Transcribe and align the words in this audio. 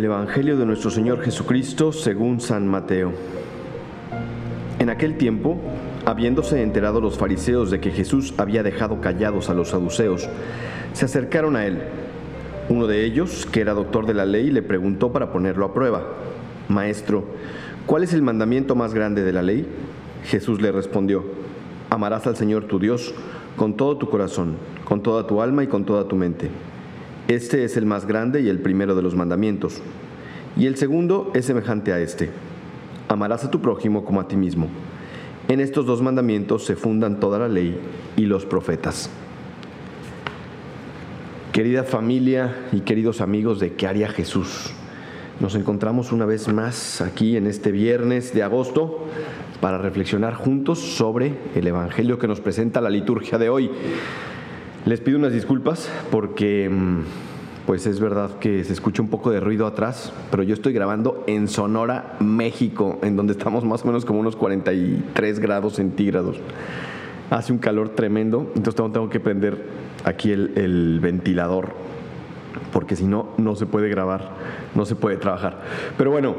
Del 0.00 0.06
Evangelio 0.06 0.56
de 0.56 0.64
nuestro 0.64 0.90
Señor 0.90 1.20
Jesucristo 1.20 1.92
según 1.92 2.40
San 2.40 2.66
Mateo. 2.66 3.12
En 4.78 4.88
aquel 4.88 5.18
tiempo, 5.18 5.58
habiéndose 6.06 6.62
enterado 6.62 7.02
los 7.02 7.18
fariseos 7.18 7.70
de 7.70 7.80
que 7.80 7.90
Jesús 7.90 8.32
había 8.38 8.62
dejado 8.62 9.02
callados 9.02 9.50
a 9.50 9.54
los 9.54 9.68
saduceos, 9.68 10.26
se 10.94 11.04
acercaron 11.04 11.54
a 11.54 11.66
él. 11.66 11.82
Uno 12.70 12.86
de 12.86 13.04
ellos, 13.04 13.44
que 13.44 13.60
era 13.60 13.74
doctor 13.74 14.06
de 14.06 14.14
la 14.14 14.24
ley, 14.24 14.50
le 14.50 14.62
preguntó 14.62 15.12
para 15.12 15.32
ponerlo 15.32 15.66
a 15.66 15.74
prueba, 15.74 16.02
Maestro, 16.70 17.26
¿cuál 17.84 18.02
es 18.02 18.14
el 18.14 18.22
mandamiento 18.22 18.74
más 18.74 18.94
grande 18.94 19.22
de 19.22 19.34
la 19.34 19.42
ley? 19.42 19.66
Jesús 20.24 20.62
le 20.62 20.72
respondió, 20.72 21.24
Amarás 21.90 22.26
al 22.26 22.36
Señor 22.36 22.64
tu 22.64 22.78
Dios 22.78 23.14
con 23.54 23.76
todo 23.76 23.98
tu 23.98 24.08
corazón, 24.08 24.56
con 24.82 25.02
toda 25.02 25.26
tu 25.26 25.42
alma 25.42 25.62
y 25.62 25.66
con 25.66 25.84
toda 25.84 26.08
tu 26.08 26.16
mente 26.16 26.48
este 27.28 27.64
es 27.64 27.76
el 27.76 27.86
más 27.86 28.06
grande 28.06 28.40
y 28.40 28.48
el 28.48 28.60
primero 28.60 28.94
de 28.94 29.02
los 29.02 29.14
mandamientos. 29.14 29.82
Y 30.56 30.66
el 30.66 30.76
segundo 30.76 31.30
es 31.34 31.44
semejante 31.44 31.92
a 31.92 32.00
este. 32.00 32.30
Amarás 33.08 33.44
a 33.44 33.50
tu 33.50 33.60
prójimo 33.60 34.04
como 34.04 34.20
a 34.20 34.28
ti 34.28 34.36
mismo. 34.36 34.68
En 35.48 35.60
estos 35.60 35.86
dos 35.86 36.02
mandamientos 36.02 36.64
se 36.64 36.76
fundan 36.76 37.18
toda 37.20 37.38
la 37.38 37.48
ley 37.48 37.78
y 38.16 38.26
los 38.26 38.46
profetas. 38.46 39.10
Querida 41.52 41.82
familia 41.82 42.68
y 42.72 42.80
queridos 42.80 43.20
amigos 43.20 43.58
de 43.58 43.72
¿Qué 43.74 43.86
haría 43.88 44.08
Jesús? 44.08 44.72
Nos 45.40 45.54
encontramos 45.54 46.12
una 46.12 46.26
vez 46.26 46.52
más 46.52 47.00
aquí 47.00 47.36
en 47.36 47.46
este 47.46 47.72
viernes 47.72 48.34
de 48.34 48.42
agosto 48.42 49.06
para 49.60 49.78
reflexionar 49.78 50.34
juntos 50.34 50.78
sobre 50.78 51.34
el 51.54 51.66
Evangelio 51.66 52.18
que 52.18 52.28
nos 52.28 52.40
presenta 52.40 52.80
la 52.80 52.90
liturgia 52.90 53.38
de 53.38 53.48
hoy. 53.48 53.70
Les 54.86 54.98
pido 54.98 55.18
unas 55.18 55.34
disculpas 55.34 55.90
porque 56.10 56.66
mm, 56.70 57.00
pues 57.66 57.86
es 57.86 58.00
verdad 58.00 58.38
que 58.38 58.64
se 58.64 58.72
escucha 58.72 59.02
un 59.02 59.08
poco 59.08 59.30
de 59.30 59.38
ruido 59.38 59.66
atrás, 59.66 60.10
pero 60.30 60.42
yo 60.42 60.54
estoy 60.54 60.72
grabando 60.72 61.22
en 61.26 61.48
Sonora, 61.48 62.16
México, 62.18 62.98
en 63.02 63.14
donde 63.14 63.34
estamos 63.34 63.62
más 63.62 63.84
o 63.84 63.88
menos 63.88 64.06
como 64.06 64.20
unos 64.20 64.36
43 64.36 65.38
grados 65.38 65.74
centígrados. 65.74 66.38
Hace 67.28 67.52
un 67.52 67.58
calor 67.58 67.90
tremendo, 67.90 68.50
entonces 68.56 68.74
tengo 68.74 69.10
que 69.10 69.20
prender 69.20 69.66
aquí 70.04 70.32
el, 70.32 70.98
ventilador, 71.02 71.74
porque 72.72 72.96
si 72.96 73.04
no, 73.04 73.28
no 73.36 73.56
se 73.56 73.66
puede 73.66 73.90
grabar, 73.90 74.30
no 74.74 74.86
se 74.86 74.96
puede 74.96 75.18
trabajar. 75.18 75.60
Pero 75.98 76.10
bueno, 76.10 76.36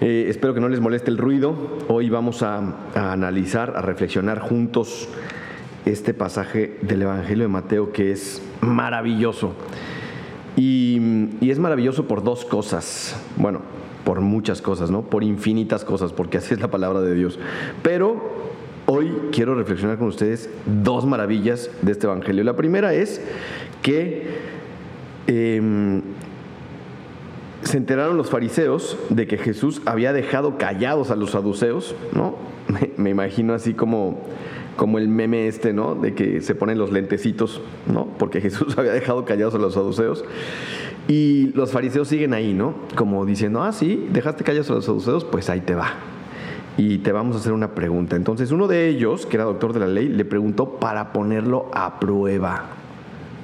eh, 0.00 0.26
espero 0.28 0.54
que 0.54 0.60
no 0.60 0.68
les 0.68 0.80
moleste 0.80 1.10
el 1.10 1.18
ruido. 1.18 1.56
Hoy 1.88 2.08
vamos 2.08 2.44
a 2.44 2.62
analizar, 2.94 3.74
a 3.76 3.82
reflexionar 3.82 4.38
juntos 4.38 5.08
este 5.86 6.14
pasaje 6.14 6.76
del 6.82 7.02
Evangelio 7.02 7.44
de 7.44 7.48
Mateo 7.48 7.92
que 7.92 8.12
es 8.12 8.42
maravilloso. 8.60 9.54
Y, 10.56 11.00
es 11.40 11.58
maravilloso 11.58 12.06
por 12.06 12.22
dos 12.22 12.44
cosas. 12.44 13.16
Bueno, 13.36 13.62
por 14.04 14.20
muchas 14.20 14.60
cosas, 14.60 14.90
¿no? 14.90 15.02
Por 15.02 15.24
infinitas 15.24 15.84
cosas, 15.84 16.12
porque 16.12 16.38
así 16.38 16.54
es 16.54 16.60
la 16.60 16.70
palabra 16.70 17.00
de 17.00 17.14
Dios. 17.14 17.38
Pero 17.82 18.20
hoy 18.86 19.12
quiero 19.32 19.54
reflexionar 19.54 19.98
con 19.98 20.08
ustedes 20.08 20.50
dos 20.66 21.06
maravillas 21.06 21.70
de 21.82 21.92
este 21.92 22.06
Evangelio. 22.06 22.44
La 22.44 22.56
primera 22.56 22.92
es 22.92 23.22
que 23.82 24.28
em, 25.26 26.02
se 27.62 27.76
enteraron 27.76 28.16
los 28.16 28.30
fariseos 28.30 28.98
de 29.08 29.26
que 29.26 29.38
Jesús 29.38 29.80
había 29.86 30.12
dejado 30.12 30.58
callados 30.58 31.10
a 31.10 31.16
los 31.16 31.30
saduceos, 31.30 31.94
¿no? 32.12 32.36
me 32.96 33.10
imagino 33.10 33.54
así 33.54 33.74
como 33.74 34.22
como 34.80 34.96
el 34.96 35.08
meme 35.08 35.46
este, 35.46 35.74
¿no? 35.74 35.94
De 35.94 36.14
que 36.14 36.40
se 36.40 36.54
ponen 36.54 36.78
los 36.78 36.90
lentecitos, 36.90 37.60
¿no? 37.86 38.06
Porque 38.18 38.40
Jesús 38.40 38.74
había 38.78 38.92
dejado 38.92 39.26
callados 39.26 39.54
a 39.54 39.58
los 39.58 39.74
saduceos. 39.74 40.24
Y 41.06 41.52
los 41.52 41.70
fariseos 41.70 42.08
siguen 42.08 42.32
ahí, 42.32 42.54
¿no? 42.54 42.72
Como 42.96 43.26
diciendo, 43.26 43.62
ah, 43.62 43.72
sí, 43.72 44.08
dejaste 44.10 44.42
callados 44.42 44.70
a 44.70 44.74
los 44.76 44.86
saduceos, 44.86 45.26
pues 45.26 45.50
ahí 45.50 45.60
te 45.60 45.74
va. 45.74 45.92
Y 46.78 46.96
te 46.96 47.12
vamos 47.12 47.36
a 47.36 47.40
hacer 47.40 47.52
una 47.52 47.74
pregunta. 47.74 48.16
Entonces 48.16 48.52
uno 48.52 48.68
de 48.68 48.88
ellos, 48.88 49.26
que 49.26 49.36
era 49.36 49.44
doctor 49.44 49.74
de 49.74 49.80
la 49.80 49.86
ley, 49.86 50.08
le 50.08 50.24
preguntó 50.24 50.76
para 50.76 51.12
ponerlo 51.12 51.70
a 51.74 52.00
prueba 52.00 52.79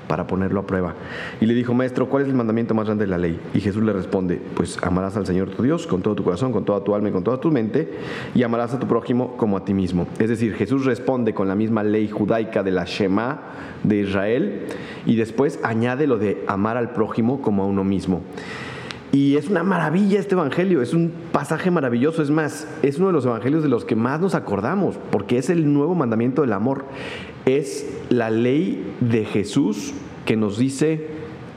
para 0.06 0.26
ponerlo 0.26 0.60
a 0.60 0.66
prueba. 0.66 0.94
Y 1.40 1.46
le 1.46 1.54
dijo, 1.54 1.74
maestro, 1.74 2.08
¿cuál 2.08 2.24
es 2.24 2.28
el 2.28 2.34
mandamiento 2.34 2.74
más 2.74 2.86
grande 2.86 3.04
de 3.04 3.10
la 3.10 3.18
ley? 3.18 3.40
Y 3.54 3.60
Jesús 3.60 3.82
le 3.82 3.92
responde, 3.92 4.40
pues 4.54 4.78
amarás 4.82 5.16
al 5.16 5.26
Señor 5.26 5.50
tu 5.50 5.62
Dios 5.62 5.86
con 5.86 6.02
todo 6.02 6.14
tu 6.14 6.24
corazón, 6.24 6.52
con 6.52 6.64
toda 6.64 6.82
tu 6.82 6.94
alma 6.94 7.08
y 7.08 7.12
con 7.12 7.24
toda 7.24 7.40
tu 7.40 7.50
mente, 7.50 7.92
y 8.34 8.42
amarás 8.42 8.74
a 8.74 8.78
tu 8.78 8.86
prójimo 8.86 9.36
como 9.36 9.56
a 9.56 9.64
ti 9.64 9.74
mismo. 9.74 10.06
Es 10.18 10.28
decir, 10.28 10.54
Jesús 10.54 10.84
responde 10.84 11.34
con 11.34 11.48
la 11.48 11.54
misma 11.54 11.82
ley 11.82 12.08
judaica 12.08 12.62
de 12.62 12.70
la 12.70 12.84
Shema 12.84 13.40
de 13.82 13.96
Israel, 14.00 14.66
y 15.04 15.16
después 15.16 15.60
añade 15.62 16.06
lo 16.06 16.18
de 16.18 16.44
amar 16.46 16.76
al 16.76 16.92
prójimo 16.92 17.40
como 17.40 17.62
a 17.62 17.66
uno 17.66 17.84
mismo. 17.84 18.22
Y 19.12 19.36
es 19.36 19.48
una 19.48 19.62
maravilla 19.62 20.18
este 20.18 20.34
evangelio, 20.34 20.82
es 20.82 20.92
un 20.92 21.12
pasaje 21.32 21.70
maravilloso, 21.70 22.22
es 22.22 22.30
más, 22.30 22.68
es 22.82 22.98
uno 22.98 23.06
de 23.06 23.12
los 23.12 23.24
evangelios 23.24 23.62
de 23.62 23.68
los 23.68 23.84
que 23.84 23.96
más 23.96 24.20
nos 24.20 24.34
acordamos, 24.34 24.98
porque 25.10 25.38
es 25.38 25.48
el 25.48 25.72
nuevo 25.72 25.94
mandamiento 25.94 26.42
del 26.42 26.52
amor 26.52 26.84
es 27.46 27.88
la 28.10 28.28
ley 28.28 28.84
de 29.00 29.24
Jesús 29.24 29.94
que 30.24 30.36
nos 30.36 30.58
dice 30.58 31.06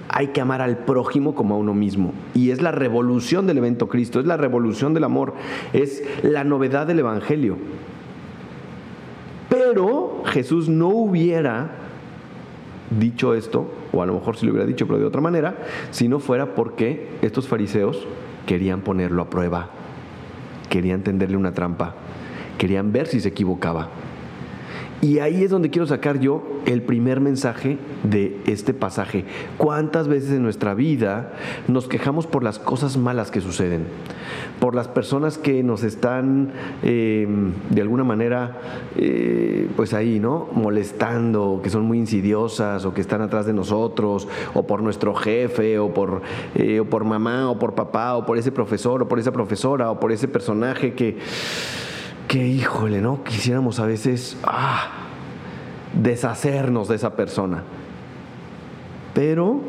hay 0.08 0.28
que 0.28 0.42
amar 0.42 0.62
al 0.62 0.78
prójimo 0.78 1.34
como 1.36 1.56
a 1.56 1.58
uno 1.58 1.74
mismo. 1.74 2.14
Y 2.34 2.52
es 2.52 2.62
la 2.62 2.72
revolución 2.72 3.48
del 3.48 3.58
evento 3.60 3.88
Cristo, 3.88 4.20
es 4.20 4.26
la 4.26 4.38
revolución 4.38 4.94
del 4.94 5.04
amor, 5.04 5.34
es 5.74 6.04
la 6.24 6.44
novedad 6.44 6.88
del 6.88 7.00
Evangelio. 7.00 7.58
Pero 9.50 10.24
Jesús 10.26 10.70
no 10.70 10.90
hubiera 10.90 11.72
dicho 13.00 13.34
esto, 13.34 13.72
o 13.92 14.02
a 14.02 14.06
lo 14.06 14.14
mejor 14.14 14.36
sí 14.38 14.46
lo 14.46 14.52
hubiera 14.52 14.68
dicho, 14.68 14.88
pero 14.88 15.00
de 15.00 15.06
otra 15.06 15.22
manera, 15.22 15.58
si 15.92 16.08
no 16.08 16.20
fuera 16.20 16.56
porque 16.56 17.08
estos 17.22 17.48
fariseos 17.48 18.08
querían 18.46 18.82
ponerlo 18.82 19.24
a 19.24 19.30
prueba, 19.30 19.70
querían 20.70 21.04
tenderle 21.04 21.38
una 21.38 21.54
trampa, 21.54 21.96
querían 22.58 22.92
ver 22.92 23.08
si 23.08 23.20
se 23.20 23.30
equivocaba. 23.30 23.90
Y 25.02 25.20
ahí 25.20 25.44
es 25.44 25.50
donde 25.50 25.70
quiero 25.70 25.88
sacar 25.88 26.20
yo 26.20 26.44
el 26.66 26.82
primer 26.82 27.22
mensaje 27.22 27.78
de 28.04 28.42
este 28.48 28.74
pasaje. 28.74 29.24
¿Cuántas 29.58 30.10
veces 30.10 30.32
en 30.32 30.44
nuestra 30.44 30.74
vida 30.74 31.34
nos 31.70 31.88
quejamos 31.88 32.28
por 32.28 32.44
las 32.44 32.60
cosas 32.60 32.98
malas 32.98 33.32
que 33.32 33.40
suceden? 33.40 33.86
Por 34.60 34.76
las 34.76 34.90
personas 34.90 35.38
que 35.38 35.64
nos 35.64 35.84
están 35.84 36.52
em, 36.84 37.54
de 37.70 37.82
alguna 37.82 38.04
manera, 38.04 38.60
eh, 38.98 39.70
pues 39.78 39.94
ahí, 39.94 40.20
¿no? 40.20 40.50
Molestando, 40.52 41.62
que 41.64 41.70
son 41.70 41.84
muy 41.84 41.98
insidiosas 41.98 42.84
o 42.84 42.94
que 42.94 43.00
están 43.00 43.22
atrás 43.22 43.46
de 43.46 43.54
nosotros, 43.54 44.28
o 44.54 44.68
por 44.68 44.84
nuestro 44.84 45.16
jefe, 45.16 45.80
o 45.80 45.94
por, 45.94 46.22
eh, 46.56 46.82
o 46.82 46.86
por 46.86 47.06
mamá, 47.06 47.50
o 47.50 47.58
por 47.58 47.74
papá, 47.74 48.16
o 48.16 48.26
por 48.26 48.38
ese 48.38 48.52
profesor, 48.52 49.04
o 49.04 49.08
por 49.08 49.18
esa 49.18 49.32
profesora, 49.32 49.92
o 49.92 50.00
por 50.00 50.12
ese 50.12 50.28
personaje 50.28 50.94
que 50.94 51.18
que 52.30 52.48
híjole, 52.48 53.02
¿no? 53.02 53.24
Quisiéramos 53.24 53.80
a 53.80 53.88
veces 53.88 54.38
ah, 54.44 54.92
deshacernos 56.00 56.88
de 56.88 56.96
esa 56.96 57.16
persona. 57.16 57.64
Pero, 59.16 59.62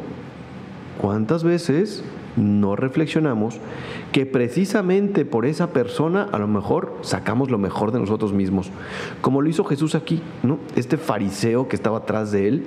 ¿cuántas 1.00 1.42
veces 1.42 2.04
no 2.36 2.76
reflexionamos 2.76 3.58
que 4.12 4.26
precisamente 4.26 5.24
por 5.24 5.46
esa 5.46 5.72
persona 5.72 6.28
a 6.32 6.38
lo 6.38 6.48
mejor 6.48 6.98
sacamos 7.00 7.50
lo 7.50 7.56
mejor 7.56 7.92
de 7.92 7.98
nosotros 7.98 8.34
mismos? 8.34 8.70
Como 9.22 9.40
lo 9.40 9.48
hizo 9.48 9.64
Jesús 9.64 9.94
aquí, 9.94 10.22
¿no? 10.42 10.58
Este 10.76 10.98
fariseo 10.98 11.66
que 11.66 11.76
estaba 11.76 11.98
atrás 11.98 12.30
de 12.30 12.46
él 12.46 12.66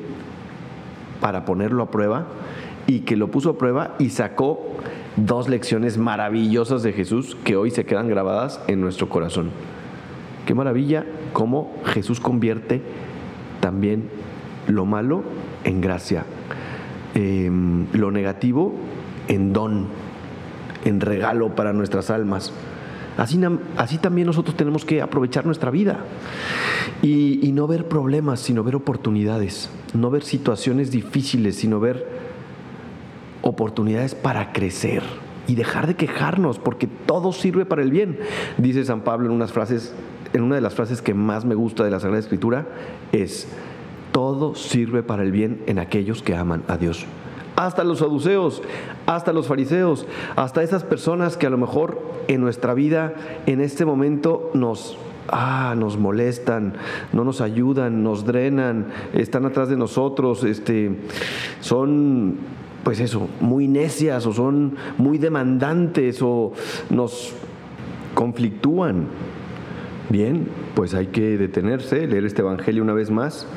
para 1.22 1.46
ponerlo 1.46 1.84
a 1.84 1.92
prueba 1.92 2.26
y 2.88 3.02
que 3.02 3.16
lo 3.16 3.30
puso 3.30 3.52
a 3.52 3.58
prueba 3.60 3.94
y 4.00 4.10
sacó 4.10 4.60
dos 5.18 5.50
lecciones 5.50 6.00
maravillosas 6.00 6.82
de 6.82 6.94
Jesús 6.94 7.38
que 7.44 7.56
hoy 7.56 7.70
se 7.70 7.86
quedan 7.86 8.08
grabadas 8.08 8.60
en 8.66 8.82
nuestro 8.82 9.08
corazón. 9.08 9.52
Qué 10.46 10.54
maravilla 10.54 11.06
cómo 11.32 11.74
Jesús 11.86 12.20
convierte 12.20 12.82
también 13.62 14.10
lo 14.68 14.86
malo 14.86 15.24
en 15.64 15.80
gracia, 15.80 16.26
em, 17.16 17.88
lo 17.94 18.12
negativo 18.12 18.74
en 19.28 19.54
don, 19.54 19.88
en 20.84 21.00
regalo 21.00 21.56
para 21.56 21.72
nuestras 21.72 22.10
almas. 22.10 22.52
Así, 23.16 23.40
así, 23.78 24.00
también 24.00 24.28
nosotros 24.28 24.58
tenemos 24.58 24.86
que 24.86 25.02
aprovechar 25.02 25.46
nuestra 25.46 25.70
vida 25.70 26.00
y, 27.02 27.40
y, 27.48 27.52
no 27.52 27.68
ver 27.68 27.88
problemas, 27.88 28.40
sino 28.40 28.64
ver 28.64 28.76
oportunidades, 28.76 29.70
no 29.94 30.10
ver 30.10 30.24
situaciones 30.24 30.90
difíciles, 30.90 31.56
sino 31.56 31.80
ver 31.80 32.08
oportunidades 33.44 34.16
para 34.16 34.52
crecer 34.52 35.04
y 35.48 35.56
dejar 35.56 35.88
de 35.88 35.96
quejarnos, 35.96 36.58
porque 36.58 36.88
todo 36.88 37.34
sirve 37.34 37.66
para 37.66 37.84
el 37.84 37.92
bien. 37.92 38.18
Dice 38.58 38.84
San 38.84 39.02
Pablo 39.02 39.28
en 39.28 39.34
unas 39.34 39.52
frases 39.52 39.94
en 40.34 40.44
una 40.44 40.56
de 40.56 40.62
las 40.62 40.74
frases 40.74 41.02
que 41.02 41.14
más 41.14 41.46
me 41.46 41.56
gusta 41.56 41.84
de 41.84 41.92
la 41.92 42.00
Sagrada 42.00 42.20
Escritura 42.20 42.68
es, 43.12 43.48
todo 44.12 44.56
sirve 44.56 45.04
para 45.04 45.24
el 45.24 45.32
bien 45.32 45.62
en 45.68 45.80
aquellos 45.80 46.22
que 46.22 46.36
aman 46.36 46.64
a 46.68 46.78
Dios. 46.78 47.06
Hasta 47.56 47.84
los 47.84 48.00
saduceos, 48.00 48.62
hasta 49.06 49.32
los 49.32 49.48
fariseos, 49.48 50.08
hasta 50.36 50.64
esas 50.64 50.84
personas 50.84 51.38
que 51.38 51.46
a 51.46 51.52
lo 51.52 51.58
mejor 51.58 52.02
en 52.28 52.42
nuestra 52.42 52.74
vida 52.74 53.14
en 53.46 53.62
este 53.62 53.86
momento 53.86 54.50
nos 54.54 54.98
ah, 55.30 55.76
nos 55.78 55.98
molestan, 55.98 56.74
no 57.12 57.24
nos 57.24 57.42
ayudan, 57.42 58.04
nos 58.04 58.26
drenan, 58.26 58.88
están 59.14 59.46
atrás 59.46 59.70
de 59.70 59.78
nosotros, 59.78 60.44
este, 60.44 60.98
son 61.60 62.38
pues 62.84 63.00
eso, 63.00 63.30
muy 63.40 63.68
necias 63.68 64.26
o 64.26 64.34
son 64.34 64.76
muy 64.98 65.18
demandantes 65.18 66.22
o 66.22 66.54
nos 66.90 67.34
conflictúan. 68.14 69.08
Bien, 70.14 70.48
pues 70.76 70.94
hay 70.94 71.08
que 71.08 71.40
detenerse, 71.40 72.06
leer 72.06 72.26
este 72.26 72.44
Evangelio 72.44 72.84
una 72.84 72.94
vez 72.94 73.10
más 73.10 73.48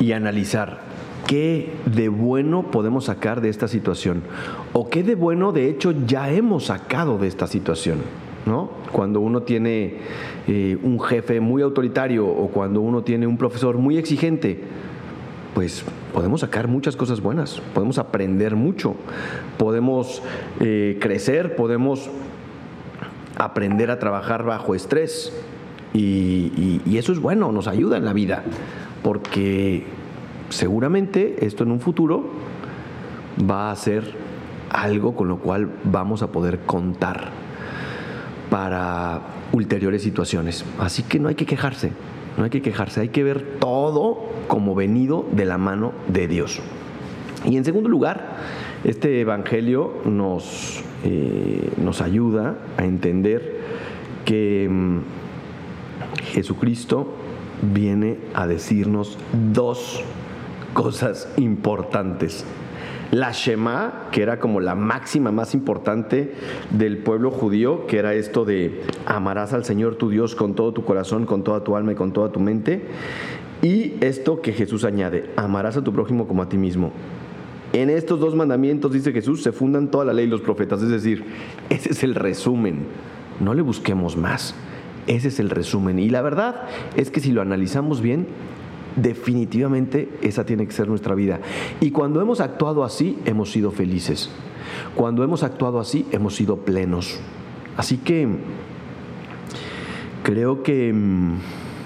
y 0.00 0.10
analizar 0.10 0.80
qué 1.28 1.72
de 1.86 2.08
bueno 2.08 2.72
podemos 2.72 3.04
sacar 3.04 3.40
de 3.40 3.48
esta 3.48 3.68
situación 3.68 4.24
o 4.72 4.90
qué 4.90 5.04
de 5.04 5.14
bueno 5.14 5.52
de 5.52 5.70
hecho 5.70 5.94
ya 6.04 6.32
hemos 6.32 6.64
sacado 6.64 7.16
de 7.16 7.28
esta 7.28 7.46
situación. 7.46 7.98
¿No? 8.44 8.70
Cuando 8.90 9.20
uno 9.20 9.44
tiene 9.44 9.98
eh, 10.48 10.76
un 10.82 10.98
jefe 10.98 11.38
muy 11.38 11.62
autoritario 11.62 12.26
o 12.26 12.48
cuando 12.48 12.80
uno 12.80 13.04
tiene 13.04 13.28
un 13.28 13.38
profesor 13.38 13.78
muy 13.78 13.96
exigente, 13.96 14.64
pues 15.54 15.84
podemos 16.12 16.40
sacar 16.40 16.66
muchas 16.66 16.96
cosas 16.96 17.20
buenas, 17.20 17.62
podemos 17.72 17.98
aprender 17.98 18.56
mucho, 18.56 18.96
podemos 19.58 20.24
eh, 20.58 20.98
crecer, 21.00 21.54
podemos 21.54 22.10
aprender 23.36 23.92
a 23.92 24.00
trabajar 24.00 24.44
bajo 24.44 24.74
estrés. 24.74 25.32
Y, 25.94 26.98
eso 26.98 27.12
es 27.12 27.20
bueno, 27.20 27.52
nos 27.52 27.68
ayuda 27.68 27.96
en 27.96 28.04
la 28.04 28.12
vida, 28.12 28.42
porque 29.02 29.84
seguramente 30.48 31.46
esto 31.46 31.62
en 31.62 31.70
un 31.70 31.80
futuro 31.80 32.24
va 33.48 33.70
a 33.70 33.76
ser 33.76 34.12
algo 34.70 35.14
con 35.14 35.28
lo 35.28 35.38
cual 35.38 35.70
vamos 35.84 36.22
a 36.22 36.32
poder 36.32 36.60
contar 36.60 37.30
para 38.50 39.20
ulteriores 39.52 40.02
situaciones. 40.02 40.64
Así 40.80 41.04
que 41.04 41.20
no 41.20 41.28
hay 41.28 41.36
que 41.36 41.46
quejarse, 41.46 41.92
no 42.36 42.44
hay 42.44 42.50
que 42.50 42.60
quejarse, 42.60 43.00
hay 43.00 43.10
que 43.10 43.22
ver 43.22 43.58
todo 43.60 44.18
como 44.48 44.74
venido 44.74 45.24
de 45.30 45.44
la 45.44 45.58
mano 45.58 45.92
de 46.08 46.26
Dios. 46.26 46.60
Y 47.44 47.56
en 47.56 47.64
segundo 47.64 47.88
lugar, 47.88 48.36
este 48.82 49.20
Evangelio 49.20 49.94
nos, 50.04 50.82
eh, 51.04 51.70
nos 51.76 52.00
ayuda 52.00 52.56
a 52.76 52.84
entender 52.84 53.60
que 54.24 54.68
mm, 54.68 54.98
Jesucristo 56.32 57.08
viene 57.72 58.18
a 58.34 58.46
decirnos 58.46 59.18
dos 59.52 60.02
cosas 60.72 61.28
importantes. 61.36 62.44
La 63.10 63.30
Shema, 63.30 64.08
que 64.10 64.22
era 64.22 64.40
como 64.40 64.60
la 64.60 64.74
máxima 64.74 65.30
más 65.30 65.54
importante 65.54 66.34
del 66.70 66.98
pueblo 66.98 67.30
judío, 67.30 67.86
que 67.86 67.98
era 67.98 68.14
esto 68.14 68.44
de 68.44 68.82
amarás 69.06 69.52
al 69.52 69.64
Señor 69.64 69.94
tu 69.94 70.10
Dios 70.10 70.34
con 70.34 70.54
todo 70.54 70.72
tu 70.72 70.84
corazón, 70.84 71.24
con 71.24 71.44
toda 71.44 71.62
tu 71.62 71.76
alma 71.76 71.92
y 71.92 71.94
con 71.94 72.12
toda 72.12 72.32
tu 72.32 72.40
mente. 72.40 72.82
Y 73.62 73.94
esto 74.00 74.42
que 74.42 74.52
Jesús 74.52 74.84
añade, 74.84 75.30
amarás 75.36 75.76
a 75.76 75.84
tu 75.84 75.92
prójimo 75.92 76.26
como 76.26 76.42
a 76.42 76.48
ti 76.48 76.56
mismo. 76.56 76.92
En 77.72 77.90
estos 77.90 78.20
dos 78.20 78.34
mandamientos, 78.34 78.92
dice 78.92 79.12
Jesús, 79.12 79.42
se 79.42 79.52
fundan 79.52 79.90
toda 79.90 80.04
la 80.04 80.12
ley 80.12 80.26
y 80.26 80.28
los 80.28 80.40
profetas. 80.40 80.82
Es 80.82 80.90
decir, 80.90 81.24
ese 81.70 81.90
es 81.90 82.02
el 82.02 82.14
resumen. 82.14 82.86
No 83.40 83.54
le 83.54 83.62
busquemos 83.62 84.16
más. 84.16 84.54
Ese 85.06 85.28
es 85.28 85.40
el 85.40 85.50
resumen. 85.50 85.98
Y 85.98 86.08
la 86.08 86.22
verdad 86.22 86.62
es 86.96 87.10
que 87.10 87.20
si 87.20 87.32
lo 87.32 87.42
analizamos 87.42 88.00
bien, 88.00 88.26
definitivamente 88.96 90.08
esa 90.22 90.46
tiene 90.46 90.66
que 90.66 90.72
ser 90.72 90.88
nuestra 90.88 91.14
vida. 91.14 91.40
Y 91.80 91.90
cuando 91.90 92.20
hemos 92.20 92.40
actuado 92.40 92.84
así, 92.84 93.18
hemos 93.24 93.50
sido 93.50 93.70
felices. 93.70 94.30
Cuando 94.94 95.24
hemos 95.24 95.42
actuado 95.42 95.80
así, 95.80 96.06
hemos 96.12 96.34
sido 96.36 96.58
plenos. 96.58 97.20
Así 97.76 97.98
que 97.98 98.28
creo 100.22 100.62
que 100.62 100.92
mm, 100.92 101.38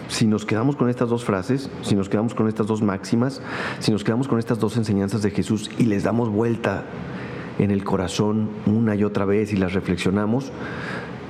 si 0.08 0.26
nos 0.26 0.44
quedamos 0.44 0.76
con 0.76 0.88
estas 0.88 1.08
dos 1.08 1.24
frases, 1.24 1.70
si 1.82 1.94
nos 1.94 2.08
quedamos 2.08 2.34
con 2.34 2.48
estas 2.48 2.66
dos 2.66 2.82
máximas, 2.82 3.42
si 3.78 3.90
nos 3.92 4.04
quedamos 4.04 4.28
con 4.28 4.38
estas 4.38 4.58
dos 4.58 4.76
enseñanzas 4.76 5.22
de 5.22 5.30
Jesús 5.30 5.70
y 5.78 5.84
les 5.84 6.04
damos 6.04 6.28
vuelta 6.28 6.84
en 7.58 7.70
el 7.70 7.84
corazón 7.84 8.48
una 8.66 8.94
y 8.94 9.04
otra 9.04 9.24
vez 9.24 9.52
y 9.52 9.56
las 9.56 9.72
reflexionamos, 9.72 10.52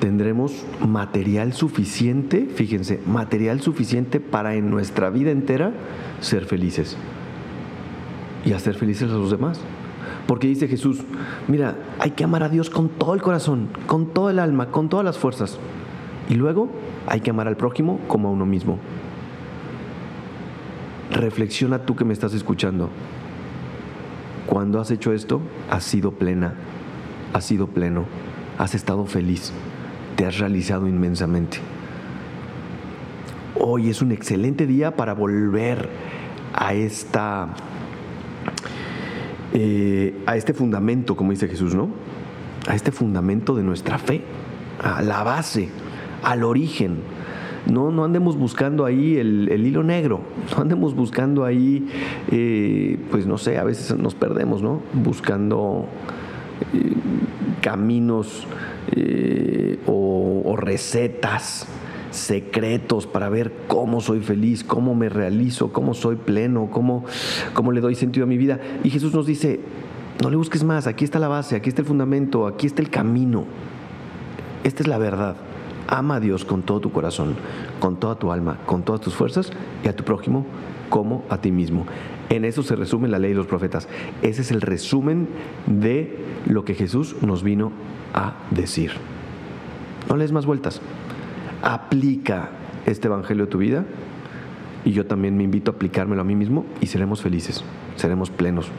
tendremos 0.00 0.64
material 0.86 1.52
suficiente, 1.52 2.46
fíjense, 2.46 3.00
material 3.06 3.60
suficiente 3.60 4.20
para 4.20 4.54
en 4.54 4.70
nuestra 4.70 5.10
vida 5.10 5.30
entera 5.30 5.72
ser 6.20 6.44
felices 6.44 6.96
y 8.44 8.52
hacer 8.52 8.74
felices 8.74 9.10
a 9.10 9.14
los 9.14 9.30
demás. 9.30 9.60
Porque 10.26 10.46
dice 10.46 10.68
Jesús, 10.68 11.02
mira, 11.48 11.76
hay 11.98 12.12
que 12.12 12.24
amar 12.24 12.42
a 12.42 12.48
Dios 12.48 12.70
con 12.70 12.88
todo 12.88 13.14
el 13.14 13.22
corazón, 13.22 13.68
con 13.86 14.12
todo 14.12 14.30
el 14.30 14.38
alma, 14.38 14.70
con 14.70 14.88
todas 14.88 15.04
las 15.04 15.18
fuerzas. 15.18 15.58
Y 16.28 16.34
luego 16.34 16.68
hay 17.06 17.20
que 17.20 17.30
amar 17.30 17.48
al 17.48 17.56
prójimo 17.56 17.98
como 18.08 18.28
a 18.28 18.30
uno 18.30 18.44
mismo. 18.44 18.78
Reflexiona 21.10 21.86
tú 21.86 21.96
que 21.96 22.04
me 22.04 22.12
estás 22.12 22.34
escuchando. 22.34 22.90
Cuando 24.46 24.80
has 24.80 24.90
hecho 24.90 25.12
esto, 25.12 25.40
has 25.70 25.84
sido 25.84 26.12
plena, 26.12 26.54
has 27.32 27.44
sido 27.44 27.66
pleno, 27.66 28.04
has 28.58 28.74
estado 28.74 29.06
feliz, 29.06 29.52
te 30.18 30.26
has 30.26 30.36
realizado 30.40 30.88
inmensamente. 30.88 31.58
Hoy 33.54 33.88
es 33.88 34.02
un 34.02 34.10
excelente 34.10 34.66
día 34.66 34.96
para 34.96 35.14
volver 35.14 35.88
a 36.52 36.74
esta 36.74 37.50
eh, 39.54 40.20
a 40.26 40.36
este 40.36 40.54
fundamento, 40.54 41.14
como 41.14 41.30
dice 41.30 41.46
Jesús, 41.46 41.76
¿no? 41.76 41.90
A 42.66 42.74
este 42.74 42.90
fundamento 42.90 43.54
de 43.54 43.62
nuestra 43.62 43.96
fe, 43.98 44.22
a 44.82 45.02
la 45.02 45.22
base 45.22 45.68
al 46.24 46.42
origen. 46.42 46.96
No, 47.66 47.92
no 47.92 48.04
andemos 48.04 48.36
buscando 48.36 48.86
ahí 48.86 49.18
el, 49.18 49.64
hilo 49.64 49.84
negro, 49.84 50.22
no 50.56 50.62
andemos 50.62 50.96
buscando 50.96 51.44
ahí, 51.44 51.86
eh, 52.32 52.98
pues 53.12 53.24
no 53.24 53.38
sé, 53.38 53.56
a 53.56 53.62
veces 53.62 53.96
nos 53.96 54.16
perdemos, 54.16 54.62
¿no? 54.62 54.80
Buscando 54.94 55.86
eh, 56.74 56.92
caminos 57.60 58.46
eh, 58.92 59.78
o, 59.86 60.42
o 60.44 60.56
recetas 60.56 61.66
secretos 62.10 63.06
para 63.06 63.28
ver 63.28 63.52
cómo 63.66 64.00
soy 64.00 64.20
feliz, 64.20 64.64
cómo 64.64 64.94
me 64.94 65.08
realizo, 65.08 65.72
cómo 65.72 65.94
soy 65.94 66.16
pleno, 66.16 66.68
cómo, 66.70 67.04
cómo 67.54 67.72
le 67.72 67.80
doy 67.80 67.94
sentido 67.94 68.24
a 68.24 68.28
mi 68.28 68.36
vida. 68.36 68.60
Y 68.84 68.90
Jesús 68.90 69.14
nos 69.14 69.26
dice, 69.26 69.60
no 70.22 70.30
le 70.30 70.36
busques 70.36 70.64
más, 70.64 70.86
aquí 70.86 71.04
está 71.04 71.18
la 71.18 71.28
base, 71.28 71.56
aquí 71.56 71.68
está 71.68 71.82
el 71.82 71.86
fundamento, 71.86 72.46
aquí 72.46 72.66
está 72.66 72.82
el 72.82 72.90
camino. 72.90 73.44
Esta 74.64 74.82
es 74.82 74.88
la 74.88 74.98
verdad. 74.98 75.36
Ama 75.86 76.16
a 76.16 76.20
Dios 76.20 76.44
con 76.44 76.62
todo 76.62 76.80
tu 76.80 76.92
corazón, 76.92 77.36
con 77.80 77.98
toda 77.98 78.16
tu 78.16 78.30
alma, 78.30 78.58
con 78.66 78.82
todas 78.82 79.00
tus 79.00 79.14
fuerzas 79.14 79.50
y 79.84 79.88
a 79.88 79.96
tu 79.96 80.04
prójimo 80.04 80.44
como 80.88 81.24
a 81.28 81.40
ti 81.40 81.52
mismo. 81.52 81.86
En 82.30 82.44
eso 82.44 82.62
se 82.62 82.76
resume 82.76 83.08
la 83.08 83.18
ley 83.18 83.30
de 83.30 83.36
los 83.36 83.46
profetas. 83.46 83.88
Ese 84.22 84.42
es 84.42 84.50
el 84.50 84.60
resumen 84.60 85.28
de 85.66 86.18
lo 86.46 86.64
que 86.64 86.74
Jesús 86.74 87.16
nos 87.22 87.42
vino 87.42 87.72
a 88.14 88.36
decir. 88.50 88.92
No 90.08 90.16
lees 90.16 90.32
más 90.32 90.46
vueltas. 90.46 90.80
Aplica 91.62 92.50
este 92.86 93.08
evangelio 93.08 93.44
a 93.44 93.48
tu 93.48 93.58
vida 93.58 93.84
y 94.84 94.92
yo 94.92 95.06
también 95.06 95.36
me 95.36 95.44
invito 95.44 95.70
a 95.70 95.74
aplicármelo 95.74 96.20
a 96.20 96.24
mí 96.24 96.34
mismo 96.34 96.64
y 96.80 96.86
seremos 96.86 97.20
felices, 97.20 97.64
seremos 97.96 98.30
plenos. 98.30 98.70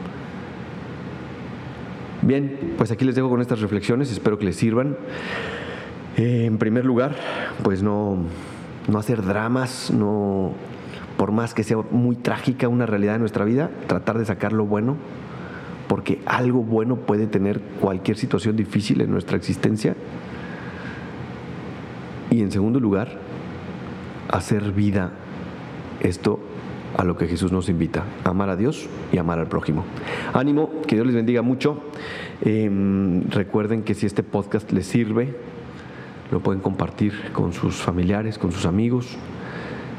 Bien, 2.22 2.74
pues 2.76 2.90
aquí 2.90 3.04
les 3.04 3.14
dejo 3.14 3.30
con 3.30 3.40
estas 3.40 3.60
reflexiones, 3.60 4.10
espero 4.10 4.38
que 4.38 4.44
les 4.44 4.56
sirvan. 4.56 4.96
Eh, 6.16 6.44
en 6.46 6.58
primer 6.58 6.84
lugar, 6.84 7.16
pues 7.62 7.82
no, 7.82 8.18
no 8.88 8.98
hacer 8.98 9.22
dramas, 9.22 9.90
no, 9.90 10.52
por 11.20 11.32
más 11.32 11.52
que 11.52 11.64
sea 11.64 11.76
muy 11.90 12.16
trágica 12.16 12.66
una 12.66 12.86
realidad 12.86 13.12
de 13.12 13.18
nuestra 13.18 13.44
vida, 13.44 13.68
tratar 13.88 14.16
de 14.16 14.24
sacar 14.24 14.54
lo 14.54 14.64
bueno, 14.64 14.96
porque 15.86 16.18
algo 16.24 16.62
bueno 16.62 16.96
puede 16.96 17.26
tener 17.26 17.60
cualquier 17.78 18.16
situación 18.16 18.56
difícil 18.56 19.02
en 19.02 19.10
nuestra 19.10 19.36
existencia. 19.36 19.96
Y 22.30 22.40
en 22.40 22.50
segundo 22.50 22.80
lugar, 22.80 23.18
hacer 24.30 24.72
vida 24.72 25.12
esto 26.00 26.40
a 26.96 27.04
lo 27.04 27.18
que 27.18 27.26
Jesús 27.26 27.52
nos 27.52 27.68
invita, 27.68 28.04
amar 28.24 28.48
a 28.48 28.56
Dios 28.56 28.88
y 29.12 29.18
amar 29.18 29.40
al 29.40 29.46
prójimo. 29.48 29.84
Ánimo, 30.32 30.70
que 30.86 30.94
Dios 30.94 31.06
les 31.06 31.16
bendiga 31.16 31.42
mucho. 31.42 31.82
Em, 32.40 33.28
recuerden 33.28 33.82
que 33.82 33.92
si 33.92 34.06
este 34.06 34.22
podcast 34.22 34.72
les 34.72 34.86
sirve, 34.86 35.36
lo 36.32 36.40
pueden 36.40 36.62
compartir 36.62 37.12
con 37.34 37.52
sus 37.52 37.74
familiares, 37.74 38.38
con 38.38 38.52
sus 38.52 38.64
amigos. 38.64 39.18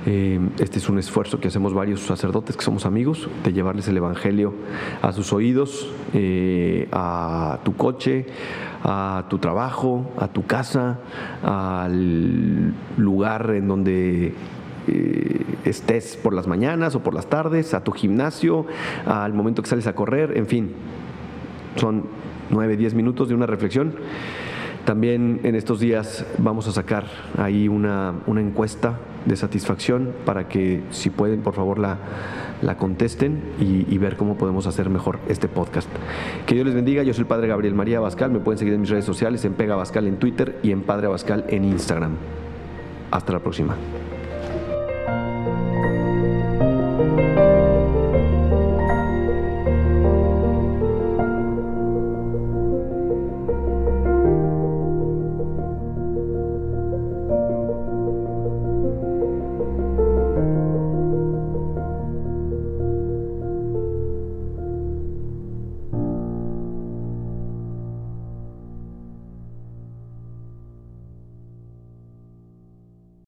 Eh, 0.05 0.39
este 0.57 0.79
es 0.79 0.89
un 0.89 0.97
esfuerzo 0.97 1.39
que 1.39 1.49
hacemos 1.49 1.73
varios 1.73 2.01
sacerdotes 2.01 2.57
que 2.57 2.63
somos 2.63 2.85
amigos, 2.85 3.29
de 3.43 3.53
llevarles 3.53 3.87
el 3.87 3.97
Evangelio 3.97 4.53
a 5.01 5.11
sus 5.11 5.31
oídos, 5.31 5.91
eh, 6.13 6.87
a 6.91 7.59
tu 7.63 7.75
coche, 7.75 8.25
a 8.83 9.25
tu 9.29 9.37
trabajo, 9.37 10.11
a 10.17 10.27
tu 10.27 10.45
casa, 10.45 10.99
al 11.43 12.73
lugar 12.97 13.51
en 13.51 13.67
donde 13.67 14.33
eh, 14.87 15.45
estés 15.65 16.17
por 16.17 16.33
las 16.33 16.47
mañanas 16.47 16.95
o 16.95 17.03
por 17.03 17.13
las 17.13 17.27
tardes, 17.27 17.75
a 17.75 17.83
tu 17.83 17.91
gimnasio, 17.91 18.65
al 19.05 19.33
momento 19.33 19.61
que 19.61 19.69
sales 19.69 19.85
a 19.85 19.93
correr, 19.93 20.35
en 20.35 20.47
fin. 20.47 20.71
Son 21.75 22.05
nueve, 22.49 22.75
diez 22.75 22.95
minutos 22.95 23.29
de 23.29 23.35
una 23.35 23.45
reflexión 23.45 23.93
también 24.85 25.41
en 25.43 25.55
estos 25.55 25.79
días 25.79 26.25
vamos 26.37 26.67
a 26.67 26.71
sacar 26.71 27.05
ahí 27.37 27.67
una, 27.67 28.13
encuesta 28.27 28.97
de 29.25 29.35
satisfacción 29.35 30.13
para 30.25 30.47
que 30.47 30.81
si 30.89 31.11
pueden 31.11 31.41
por 31.41 31.53
favor 31.53 31.77
la, 31.77 31.99
la 32.61 32.77
contesten 32.77 33.41
y, 33.59 33.97
ver 33.97 34.17
cómo 34.17 34.35
podemos 34.35 34.65
hacer 34.65 34.89
mejor 34.89 35.19
este 35.27 35.47
podcast. 35.47 35.87
Que 36.47 36.55
Dios 36.55 36.65
les 36.65 36.75
bendiga. 36.75 37.03
Yo 37.03 37.13
soy 37.13 37.21
el 37.21 37.27
Padre 37.27 37.47
Gabriel 37.47 37.75
María 37.75 37.99
Abascal. 37.99 38.31
Me 38.31 38.39
pueden 38.39 38.57
seguir 38.57 38.73
en 38.73 38.81
mis 38.81 38.89
redes 38.89 39.05
sociales, 39.05 39.45
en 39.45 39.53
Pega 39.53 39.75
Abascal 39.75 40.07
en 40.07 40.17
Twitter 40.17 40.57
y 40.63 40.71
en 40.71 40.81
Padre 40.81 41.07
Abascal 41.07 41.45
en 41.49 41.65
Instagram. 41.65 42.15
Hasta 43.11 43.33
la 43.33 43.39
próxima. 43.39 43.75